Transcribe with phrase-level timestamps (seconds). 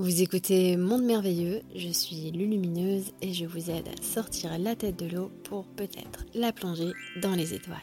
[0.00, 4.96] Vous écoutez Monde Merveilleux, je suis Lulumineuse et je vous aide à sortir la tête
[4.96, 7.76] de l'eau pour peut-être la plonger dans les étoiles.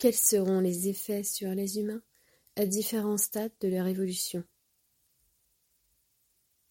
[0.00, 2.02] Quels seront les effets sur les humains
[2.56, 4.42] à différents stades de leur évolution?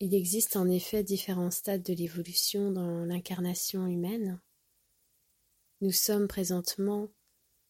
[0.02, 4.38] Il existe en effet différents stades de l'évolution dans l'incarnation humaine.
[5.80, 7.08] Nous sommes présentement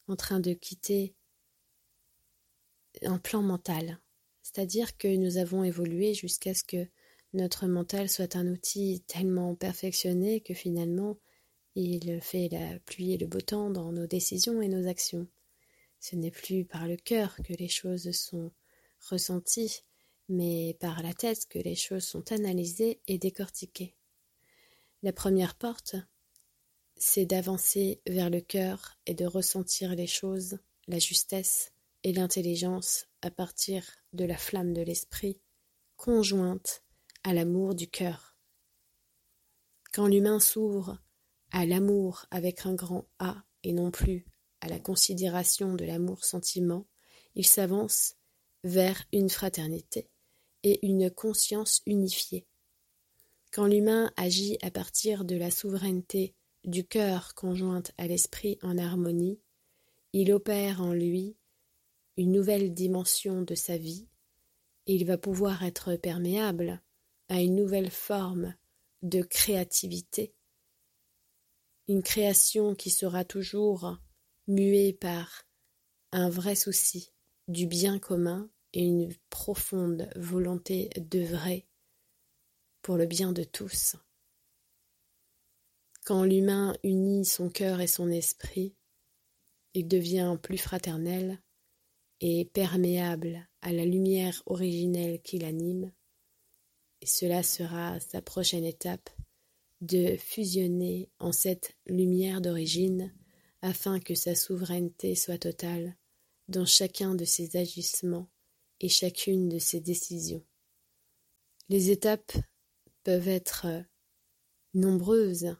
[0.07, 1.13] en train de quitter
[3.03, 3.99] un plan mental
[4.45, 6.87] c'est-à-dire que nous avons évolué jusqu'à ce que
[7.33, 11.17] notre mental soit un outil tellement perfectionné que finalement
[11.73, 15.27] il fait la pluie et le beau temps dans nos décisions et nos actions.
[15.99, 18.51] Ce n'est plus par le cœur que les choses sont
[19.09, 19.81] ressenties,
[20.29, 23.95] mais par la tête que les choses sont analysées et décortiquées.
[25.01, 25.95] La première porte,
[26.97, 31.71] c'est d'avancer vers le cœur et de ressentir les choses, la justesse
[32.03, 35.39] et l'intelligence à partir de la flamme de l'esprit,
[35.95, 36.83] conjointe
[37.23, 38.37] à l'amour du cœur.
[39.93, 40.99] Quand l'humain s'ouvre
[41.51, 44.25] à l'amour avec un grand A et non plus
[44.61, 46.85] à la considération de l'amour-sentiment,
[47.33, 48.15] il s'avance
[48.63, 50.09] vers une fraternité
[50.61, 52.45] et une conscience unifiée.
[53.51, 59.39] Quand l'humain agit à partir de la souveraineté du cœur conjointe à l'esprit en harmonie,
[60.13, 61.37] il opère en lui
[62.17, 64.07] une nouvelle dimension de sa vie,
[64.87, 66.81] et il va pouvoir être perméable
[67.29, 68.55] à une nouvelle forme
[69.01, 70.35] de créativité,
[71.87, 73.97] une création qui sera toujours
[74.47, 75.43] muée par
[76.11, 77.11] un vrai souci
[77.47, 81.67] du bien commun et une profonde volonté d'œuvrer
[82.81, 83.95] pour le bien de tous.
[86.05, 88.75] Quand l'humain unit son cœur et son esprit,
[89.73, 91.41] il devient plus fraternel,
[92.21, 95.91] et perméable à la lumière originelle qui l'anime,
[97.01, 99.09] et cela sera sa prochaine étape
[99.81, 103.13] de fusionner en cette lumière d'origine
[103.61, 105.95] afin que sa souveraineté soit totale
[106.47, 108.29] dans chacun de ses agissements
[108.79, 110.43] et chacune de ses décisions.
[111.69, 112.33] Les étapes
[113.03, 113.67] peuvent être
[114.73, 115.55] nombreuses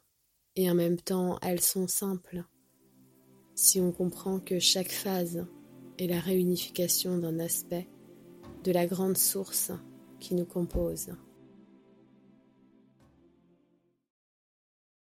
[0.55, 2.43] et en même temps elles sont simples
[3.55, 5.47] si on comprend que chaque phase
[5.97, 7.87] et la réunification d'un aspect
[8.63, 9.71] de la grande source
[10.19, 11.11] qui nous compose.